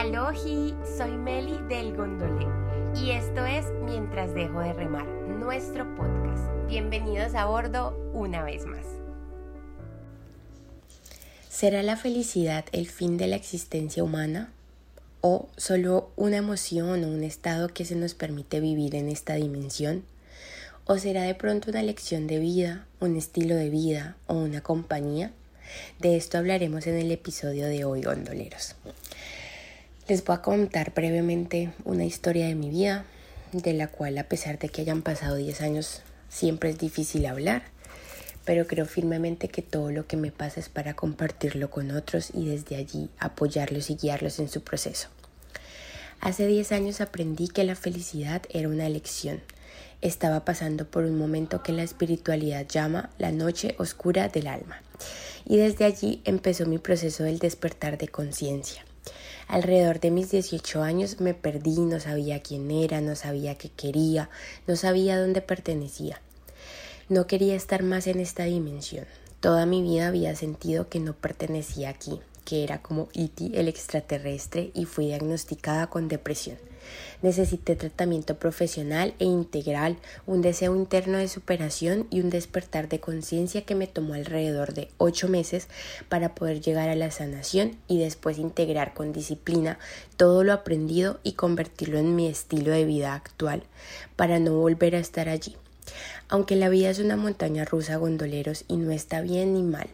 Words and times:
Alohi, 0.00 0.74
soy 0.96 1.10
Meli 1.10 1.58
del 1.68 1.94
Gondolé 1.94 2.46
y 2.96 3.10
esto 3.10 3.44
es 3.44 3.66
Mientras 3.84 4.32
dejo 4.32 4.60
de 4.60 4.72
remar, 4.72 5.04
nuestro 5.04 5.94
podcast. 5.94 6.48
Bienvenidos 6.68 7.34
a 7.34 7.44
bordo 7.44 7.94
una 8.14 8.42
vez 8.42 8.64
más. 8.64 8.86
¿Será 11.50 11.82
la 11.82 11.98
felicidad 11.98 12.64
el 12.72 12.88
fin 12.88 13.18
de 13.18 13.26
la 13.26 13.36
existencia 13.36 14.02
humana? 14.02 14.50
¿O 15.20 15.50
solo 15.58 16.10
una 16.16 16.38
emoción 16.38 17.04
o 17.04 17.08
un 17.08 17.22
estado 17.22 17.68
que 17.68 17.84
se 17.84 17.94
nos 17.94 18.14
permite 18.14 18.60
vivir 18.60 18.94
en 18.94 19.10
esta 19.10 19.34
dimensión? 19.34 20.02
¿O 20.86 20.96
será 20.96 21.24
de 21.24 21.34
pronto 21.34 21.70
una 21.70 21.82
lección 21.82 22.26
de 22.26 22.38
vida, 22.38 22.86
un 23.00 23.18
estilo 23.18 23.54
de 23.54 23.68
vida 23.68 24.16
o 24.28 24.34
una 24.36 24.62
compañía? 24.62 25.30
De 25.98 26.16
esto 26.16 26.38
hablaremos 26.38 26.86
en 26.86 26.96
el 26.96 27.10
episodio 27.10 27.66
de 27.66 27.84
hoy, 27.84 28.00
gondoleros. 28.00 28.76
Les 30.10 30.24
voy 30.24 30.34
a 30.34 30.42
contar 30.42 30.92
brevemente 30.92 31.72
una 31.84 32.04
historia 32.04 32.48
de 32.48 32.56
mi 32.56 32.68
vida, 32.68 33.04
de 33.52 33.72
la 33.74 33.86
cual 33.86 34.18
a 34.18 34.24
pesar 34.24 34.58
de 34.58 34.68
que 34.68 34.80
hayan 34.80 35.02
pasado 35.02 35.36
10 35.36 35.60
años, 35.60 36.02
siempre 36.28 36.70
es 36.70 36.78
difícil 36.78 37.26
hablar, 37.26 37.62
pero 38.44 38.66
creo 38.66 38.86
firmemente 38.86 39.46
que 39.46 39.62
todo 39.62 39.92
lo 39.92 40.08
que 40.08 40.16
me 40.16 40.32
pasa 40.32 40.58
es 40.58 40.68
para 40.68 40.94
compartirlo 40.94 41.70
con 41.70 41.92
otros 41.92 42.32
y 42.34 42.48
desde 42.48 42.74
allí 42.74 43.08
apoyarlos 43.20 43.88
y 43.88 43.94
guiarlos 43.94 44.40
en 44.40 44.48
su 44.48 44.64
proceso. 44.64 45.06
Hace 46.20 46.48
10 46.48 46.72
años 46.72 47.00
aprendí 47.00 47.46
que 47.46 47.62
la 47.62 47.76
felicidad 47.76 48.42
era 48.50 48.68
una 48.68 48.88
elección. 48.88 49.40
Estaba 50.00 50.44
pasando 50.44 50.90
por 50.90 51.04
un 51.04 51.16
momento 51.16 51.62
que 51.62 51.70
la 51.70 51.84
espiritualidad 51.84 52.66
llama 52.66 53.10
la 53.18 53.30
noche 53.30 53.76
oscura 53.78 54.26
del 54.26 54.48
alma. 54.48 54.82
Y 55.44 55.58
desde 55.58 55.84
allí 55.84 56.20
empezó 56.24 56.66
mi 56.66 56.78
proceso 56.78 57.22
del 57.22 57.38
despertar 57.38 57.96
de 57.96 58.08
conciencia. 58.08 58.84
Alrededor 59.48 59.98
de 59.98 60.10
mis 60.10 60.30
18 60.30 60.82
años 60.82 61.20
me 61.20 61.34
perdí, 61.34 61.80
no 61.80 61.98
sabía 61.98 62.40
quién 62.40 62.70
era, 62.70 63.00
no 63.00 63.16
sabía 63.16 63.56
qué 63.56 63.68
quería, 63.68 64.30
no 64.66 64.76
sabía 64.76 65.18
dónde 65.18 65.40
pertenecía. 65.40 66.20
No 67.08 67.26
quería 67.26 67.56
estar 67.56 67.82
más 67.82 68.06
en 68.06 68.20
esta 68.20 68.44
dimensión. 68.44 69.06
Toda 69.40 69.66
mi 69.66 69.82
vida 69.82 70.06
había 70.06 70.36
sentido 70.36 70.88
que 70.88 71.00
no 71.00 71.14
pertenecía 71.14 71.88
aquí, 71.88 72.20
que 72.44 72.62
era 72.62 72.80
como 72.82 73.08
Iti 73.12 73.50
el 73.54 73.66
extraterrestre 73.66 74.70
y 74.74 74.84
fui 74.84 75.06
diagnosticada 75.06 75.88
con 75.88 76.06
depresión. 76.06 76.58
Necesité 77.22 77.76
tratamiento 77.76 78.38
profesional 78.38 79.14
e 79.18 79.24
integral, 79.24 79.96
un 80.26 80.40
deseo 80.40 80.74
interno 80.74 81.18
de 81.18 81.28
superación 81.28 82.06
y 82.10 82.20
un 82.20 82.30
despertar 82.30 82.88
de 82.88 83.00
conciencia 83.00 83.62
que 83.62 83.74
me 83.74 83.86
tomó 83.86 84.14
alrededor 84.14 84.74
de 84.74 84.88
ocho 84.98 85.28
meses 85.28 85.68
para 86.08 86.34
poder 86.34 86.60
llegar 86.60 86.88
a 86.88 86.96
la 86.96 87.10
sanación 87.10 87.76
y 87.88 87.98
después 87.98 88.38
integrar 88.38 88.94
con 88.94 89.12
disciplina 89.12 89.78
todo 90.16 90.44
lo 90.44 90.52
aprendido 90.52 91.20
y 91.22 91.32
convertirlo 91.32 91.98
en 91.98 92.16
mi 92.16 92.26
estilo 92.26 92.72
de 92.72 92.84
vida 92.84 93.14
actual 93.14 93.64
para 94.16 94.38
no 94.38 94.54
volver 94.54 94.96
a 94.96 95.00
estar 95.00 95.28
allí. 95.28 95.56
Aunque 96.28 96.56
la 96.56 96.68
vida 96.68 96.90
es 96.90 97.00
una 97.00 97.16
montaña 97.16 97.64
rusa 97.64 97.96
gondoleros 97.96 98.64
y 98.68 98.76
no 98.76 98.92
está 98.92 99.20
bien 99.20 99.54
ni 99.54 99.62
mal, 99.62 99.88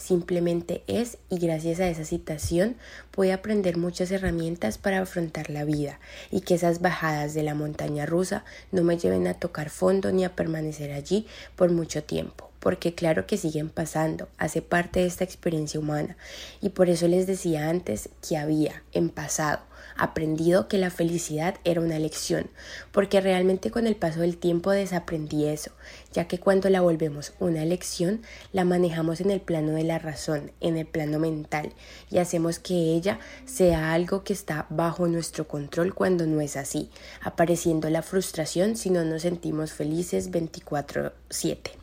simplemente 0.00 0.82
es 0.86 1.18
y 1.28 1.38
gracias 1.38 1.78
a 1.80 1.88
esa 1.88 2.04
citación 2.04 2.76
pude 3.10 3.32
aprender 3.32 3.76
muchas 3.76 4.10
herramientas 4.10 4.78
para 4.78 5.00
afrontar 5.00 5.50
la 5.50 5.64
vida 5.64 6.00
y 6.30 6.40
que 6.40 6.54
esas 6.54 6.80
bajadas 6.80 7.34
de 7.34 7.42
la 7.42 7.54
montaña 7.54 8.06
rusa 8.06 8.44
no 8.72 8.82
me 8.82 8.98
lleven 8.98 9.26
a 9.26 9.34
tocar 9.34 9.70
fondo 9.70 10.10
ni 10.10 10.24
a 10.24 10.34
permanecer 10.34 10.92
allí 10.92 11.26
por 11.54 11.70
mucho 11.70 12.02
tiempo 12.02 12.50
porque 12.60 12.94
claro 12.94 13.26
que 13.26 13.38
siguen 13.38 13.70
pasando, 13.70 14.28
hace 14.36 14.60
parte 14.60 15.00
de 15.00 15.06
esta 15.06 15.24
experiencia 15.24 15.80
humana. 15.80 16.16
Y 16.60 16.68
por 16.68 16.90
eso 16.90 17.08
les 17.08 17.26
decía 17.26 17.70
antes 17.70 18.10
que 18.26 18.36
había 18.36 18.82
en 18.92 19.08
pasado 19.08 19.60
aprendido 20.00 20.66
que 20.66 20.78
la 20.78 20.90
felicidad 20.90 21.56
era 21.64 21.80
una 21.80 21.98
lección, 21.98 22.50
porque 22.90 23.20
realmente 23.20 23.70
con 23.70 23.86
el 23.86 23.96
paso 23.96 24.20
del 24.20 24.38
tiempo 24.38 24.70
desaprendí 24.70 25.46
eso, 25.46 25.72
ya 26.12 26.26
que 26.26 26.38
cuando 26.38 26.70
la 26.70 26.80
volvemos 26.80 27.34
una 27.38 27.62
elección, 27.62 28.22
la 28.52 28.64
manejamos 28.64 29.20
en 29.20 29.30
el 29.30 29.40
plano 29.40 29.72
de 29.72 29.84
la 29.84 29.98
razón, 29.98 30.52
en 30.60 30.76
el 30.76 30.86
plano 30.86 31.18
mental, 31.18 31.72
y 32.10 32.18
hacemos 32.18 32.58
que 32.58 32.74
ella 32.74 33.18
sea 33.44 33.92
algo 33.92 34.24
que 34.24 34.32
está 34.32 34.66
bajo 34.70 35.06
nuestro 35.06 35.46
control 35.46 35.94
cuando 35.94 36.26
no 36.26 36.40
es 36.40 36.56
así, 36.56 36.90
apareciendo 37.22 37.90
la 37.90 38.02
frustración 38.02 38.76
si 38.76 38.90
no 38.90 39.04
nos 39.04 39.22
sentimos 39.22 39.72
felices 39.72 40.30
24/7. 40.30 41.79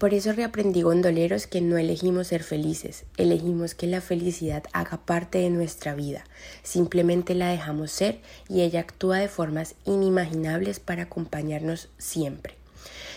Por 0.00 0.14
eso 0.14 0.32
reaprendí 0.32 0.80
gondoleros 0.80 1.46
que 1.46 1.60
no 1.60 1.76
elegimos 1.76 2.28
ser 2.28 2.42
felices, 2.42 3.04
elegimos 3.18 3.74
que 3.74 3.86
la 3.86 4.00
felicidad 4.00 4.64
haga 4.72 4.96
parte 4.96 5.40
de 5.40 5.50
nuestra 5.50 5.94
vida, 5.94 6.24
simplemente 6.62 7.34
la 7.34 7.50
dejamos 7.50 7.90
ser 7.90 8.18
y 8.48 8.62
ella 8.62 8.80
actúa 8.80 9.18
de 9.18 9.28
formas 9.28 9.74
inimaginables 9.84 10.80
para 10.80 11.02
acompañarnos 11.02 11.90
siempre. 11.98 12.54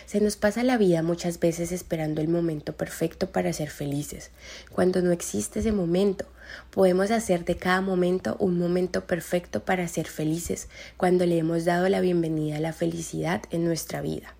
Se 0.05 0.19
nos 0.19 0.35
pasa 0.35 0.61
la 0.61 0.77
vida 0.77 1.03
muchas 1.03 1.39
veces 1.39 1.71
esperando 1.71 2.19
el 2.19 2.27
momento 2.27 2.73
perfecto 2.73 3.31
para 3.31 3.53
ser 3.53 3.69
felices, 3.69 4.31
cuando 4.69 5.01
no 5.01 5.13
existe 5.13 5.61
ese 5.61 5.71
momento. 5.71 6.25
Podemos 6.69 7.11
hacer 7.11 7.45
de 7.45 7.55
cada 7.55 7.79
momento 7.79 8.35
un 8.39 8.59
momento 8.59 9.07
perfecto 9.07 9.63
para 9.63 9.87
ser 9.87 10.07
felices 10.07 10.67
cuando 10.97 11.25
le 11.25 11.37
hemos 11.37 11.63
dado 11.63 11.87
la 11.87 12.01
bienvenida 12.01 12.57
a 12.57 12.59
la 12.59 12.73
felicidad 12.73 13.41
en 13.51 13.63
nuestra 13.63 14.01
vida. 14.01 14.35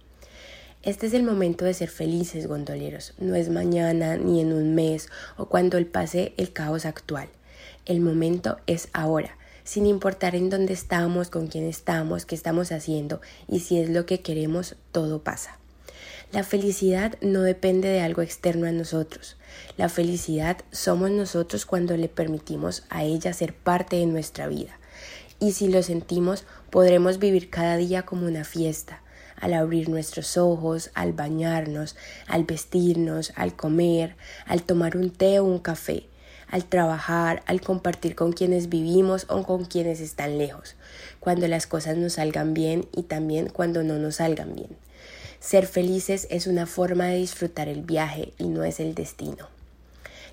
Este 0.84 1.08
es 1.08 1.14
el 1.14 1.24
momento 1.24 1.64
de 1.64 1.74
ser 1.74 1.88
felices, 1.88 2.46
gondoleros. 2.46 3.14
No 3.18 3.36
es 3.36 3.48
mañana, 3.48 4.18
ni 4.18 4.42
en 4.42 4.52
un 4.52 4.76
mes, 4.76 5.08
o 5.38 5.46
cuando 5.46 5.78
el 5.78 5.86
pase 5.86 6.34
el 6.36 6.52
caos 6.52 6.86
actual. 6.86 7.30
El 7.86 8.02
momento 8.02 8.58
es 8.68 8.90
ahora, 8.92 9.38
sin 9.64 9.86
importar 9.86 10.36
en 10.36 10.50
dónde 10.50 10.74
estamos, 10.74 11.30
con 11.30 11.48
quién 11.48 11.64
estamos, 11.64 12.26
qué 12.26 12.36
estamos 12.36 12.74
haciendo 12.74 13.22
y 13.48 13.62
si 13.62 13.80
es 13.80 13.90
lo 13.90 14.06
que 14.06 14.20
queremos, 14.20 14.76
todo 14.92 15.24
pasa. 15.24 15.58
La 16.34 16.44
felicidad 16.44 17.16
no 17.22 17.44
depende 17.44 17.88
de 17.88 18.02
algo 18.02 18.22
externo 18.22 18.68
a 18.68 18.74
nosotros. 18.74 19.38
La 19.78 19.88
felicidad 19.88 20.58
somos 20.72 21.12
nosotros 21.12 21.66
cuando 21.66 21.96
le 21.96 22.10
permitimos 22.10 22.84
a 22.90 23.06
ella 23.06 23.32
ser 23.32 23.54
parte 23.54 23.96
de 23.96 24.06
nuestra 24.06 24.48
vida. 24.48 24.78
Y 25.40 25.54
si 25.54 25.70
lo 25.70 25.82
sentimos, 25.82 26.44
podremos 26.72 27.20
vivir 27.20 27.50
cada 27.50 27.78
día 27.78 28.04
como 28.04 28.26
una 28.26 28.44
fiesta, 28.44 29.03
al 29.44 29.54
abrir 29.54 29.90
nuestros 29.90 30.38
ojos, 30.38 30.90
al 30.94 31.12
bañarnos, 31.12 31.98
al 32.28 32.46
vestirnos, 32.46 33.34
al 33.36 33.54
comer, 33.58 34.16
al 34.46 34.64
tomar 34.64 34.96
un 34.96 35.10
té 35.10 35.42
o 35.42 35.44
un 35.44 35.60
café, 35.60 36.06
al 36.48 36.64
trabajar, 36.64 37.44
al 37.46 37.60
compartir 37.60 38.16
con 38.16 38.32
quienes 38.32 38.70
vivimos 38.70 39.26
o 39.28 39.44
con 39.44 39.66
quienes 39.66 40.00
están 40.00 40.38
lejos, 40.38 40.76
cuando 41.20 41.50
las 41.50 41.68
cosas 41.68 41.98
nos 41.98 42.14
salgan 42.14 42.54
bien 42.54 42.88
y 42.94 43.04
también 43.04 43.50
cuando 43.50 43.84
no 43.84 44.00
nos 44.00 44.16
salgan 44.16 44.56
bien. 44.56 44.70
Ser 45.42 45.68
felices 45.68 46.26
es 46.30 46.48
una 46.48 46.66
forma 46.66 47.08
de 47.08 47.18
disfrutar 47.18 47.68
el 47.68 47.82
viaje 47.82 48.32
y 48.38 48.46
no 48.46 48.64
es 48.64 48.80
el 48.80 48.96
destino. 48.96 49.50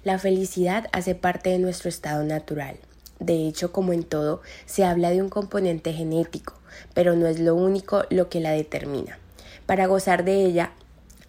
La 0.04 0.20
felicidad 0.20 0.86
hace 0.92 1.16
parte 1.16 1.50
de 1.50 1.58
nuestro 1.58 1.88
estado 1.88 2.22
natural. 2.22 2.76
De 3.20 3.46
hecho, 3.46 3.70
como 3.70 3.92
en 3.92 4.02
todo, 4.02 4.40
se 4.66 4.84
habla 4.84 5.10
de 5.10 5.22
un 5.22 5.28
componente 5.28 5.92
genético, 5.92 6.54
pero 6.94 7.14
no 7.14 7.26
es 7.26 7.38
lo 7.38 7.54
único 7.54 8.04
lo 8.10 8.28
que 8.28 8.40
la 8.40 8.50
determina. 8.50 9.18
Para 9.66 9.86
gozar 9.86 10.24
de 10.24 10.44
ella 10.44 10.72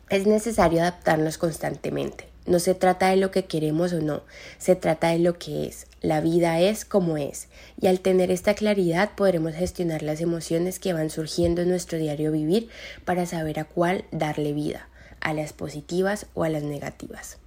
es 0.09 0.25
necesario 0.25 0.81
adaptarnos 0.81 1.37
constantemente. 1.37 2.27
No 2.45 2.59
se 2.59 2.73
trata 2.73 3.09
de 3.09 3.17
lo 3.17 3.29
que 3.29 3.45
queremos 3.45 3.93
o 3.93 4.01
no, 4.01 4.23
se 4.57 4.75
trata 4.75 5.09
de 5.09 5.19
lo 5.19 5.37
que 5.37 5.67
es. 5.67 5.85
La 6.01 6.21
vida 6.21 6.59
es 6.59 6.85
como 6.85 7.17
es, 7.17 7.49
y 7.79 7.85
al 7.87 7.99
tener 7.99 8.31
esta 8.31 8.55
claridad 8.55 9.11
podremos 9.15 9.53
gestionar 9.53 10.01
las 10.01 10.21
emociones 10.21 10.79
que 10.79 10.93
van 10.93 11.11
surgiendo 11.11 11.61
en 11.61 11.69
nuestro 11.69 11.99
diario 11.99 12.31
vivir 12.31 12.69
para 13.05 13.27
saber 13.27 13.59
a 13.59 13.65
cuál 13.65 14.05
darle 14.11 14.53
vida, 14.53 14.89
a 15.19 15.33
las 15.33 15.53
positivas 15.53 16.25
o 16.33 16.43
a 16.43 16.49
las 16.49 16.63
negativas. 16.63 17.37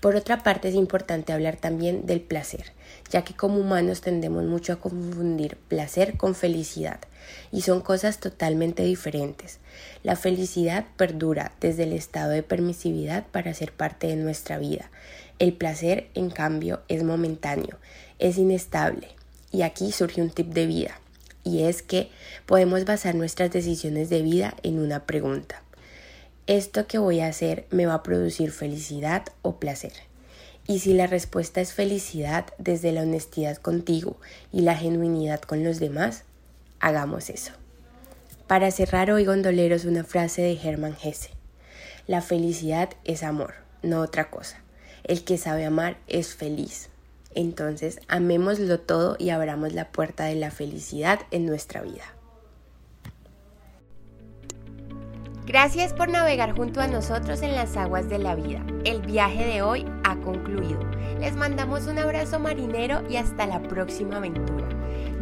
Por 0.00 0.16
otra 0.16 0.42
parte, 0.42 0.68
es 0.68 0.74
importante 0.74 1.32
hablar 1.32 1.56
también 1.56 2.06
del 2.06 2.20
placer, 2.20 2.72
ya 3.10 3.22
que 3.22 3.34
como 3.34 3.58
humanos 3.58 4.00
tendemos 4.00 4.44
mucho 4.44 4.72
a 4.72 4.80
confundir 4.80 5.56
placer 5.68 6.16
con 6.16 6.34
felicidad, 6.34 7.00
y 7.52 7.62
son 7.62 7.80
cosas 7.80 8.18
totalmente 8.18 8.82
diferentes. 8.84 9.58
La 10.02 10.16
felicidad 10.16 10.86
perdura 10.96 11.52
desde 11.60 11.84
el 11.84 11.92
estado 11.92 12.30
de 12.30 12.42
permisividad 12.42 13.26
para 13.26 13.54
ser 13.54 13.72
parte 13.72 14.06
de 14.06 14.16
nuestra 14.16 14.58
vida. 14.58 14.90
El 15.38 15.52
placer, 15.52 16.08
en 16.14 16.30
cambio, 16.30 16.82
es 16.88 17.02
momentáneo, 17.02 17.78
es 18.18 18.38
inestable, 18.38 19.08
y 19.50 19.62
aquí 19.62 19.92
surge 19.92 20.22
un 20.22 20.30
tip 20.30 20.48
de 20.48 20.66
vida, 20.66 21.00
y 21.44 21.64
es 21.64 21.82
que 21.82 22.10
podemos 22.46 22.84
basar 22.84 23.14
nuestras 23.14 23.50
decisiones 23.50 24.10
de 24.10 24.22
vida 24.22 24.54
en 24.62 24.78
una 24.78 25.06
pregunta 25.06 25.62
esto 26.48 26.86
que 26.86 26.96
voy 26.96 27.20
a 27.20 27.26
hacer 27.26 27.66
me 27.70 27.84
va 27.84 27.94
a 27.94 28.02
producir 28.02 28.52
felicidad 28.52 29.26
o 29.42 29.56
placer. 29.56 29.92
Y 30.66 30.78
si 30.78 30.94
la 30.94 31.06
respuesta 31.06 31.60
es 31.60 31.74
felicidad 31.74 32.46
desde 32.56 32.90
la 32.90 33.02
honestidad 33.02 33.58
contigo 33.58 34.16
y 34.50 34.62
la 34.62 34.74
genuinidad 34.74 35.40
con 35.42 35.62
los 35.62 35.78
demás, 35.78 36.24
hagamos 36.80 37.28
eso. 37.28 37.52
Para 38.46 38.70
cerrar 38.70 39.10
hoy 39.10 39.26
gondoleros 39.26 39.84
una 39.84 40.04
frase 40.04 40.40
de 40.40 40.58
Hermann 40.58 40.96
Hesse. 41.02 41.30
La 42.06 42.22
felicidad 42.22 42.88
es 43.04 43.22
amor, 43.22 43.52
no 43.82 44.00
otra 44.00 44.30
cosa. 44.30 44.62
El 45.04 45.24
que 45.24 45.36
sabe 45.36 45.66
amar 45.66 45.98
es 46.06 46.34
feliz. 46.34 46.88
Entonces, 47.34 48.00
amémoslo 48.08 48.80
todo 48.80 49.16
y 49.18 49.30
abramos 49.30 49.74
la 49.74 49.92
puerta 49.92 50.24
de 50.24 50.36
la 50.36 50.50
felicidad 50.50 51.20
en 51.30 51.44
nuestra 51.44 51.82
vida. 51.82 52.04
Gracias 55.48 55.94
por 55.94 56.10
navegar 56.10 56.54
junto 56.54 56.82
a 56.82 56.88
nosotros 56.88 57.40
en 57.40 57.54
las 57.54 57.74
aguas 57.78 58.10
de 58.10 58.18
la 58.18 58.34
vida. 58.34 58.62
El 58.84 59.00
viaje 59.00 59.46
de 59.46 59.62
hoy 59.62 59.86
ha 60.04 60.14
concluido. 60.16 60.78
Les 61.20 61.34
mandamos 61.36 61.86
un 61.86 61.98
abrazo 61.98 62.38
marinero 62.38 63.02
y 63.08 63.16
hasta 63.16 63.46
la 63.46 63.62
próxima 63.62 64.18
aventura. 64.18 64.68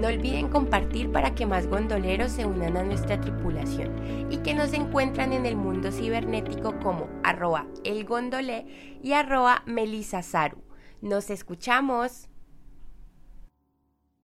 No 0.01 0.09
olviden 0.09 0.49
compartir 0.49 1.13
para 1.13 1.37
que 1.37 1.47
más 1.47 1.69
gondoleros 1.69 2.33
se 2.33 2.45
unan 2.45 2.77
a 2.77 2.83
nuestra 2.83 3.21
tripulación 3.21 4.27
y 4.29 4.39
que 4.39 4.53
nos 4.53 4.73
encuentran 4.73 5.33
en 5.33 5.47
el 5.47 5.55
mundo 5.55 5.93
cibernético 5.93 6.77
como 6.81 7.09
arroba 7.23 7.67
elgondolé 7.85 8.99
y 9.05 9.13
arroba. 9.13 9.63
Nos 11.03 11.31
escuchamos. 11.31 12.29